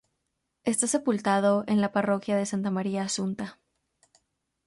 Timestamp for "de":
2.35-2.47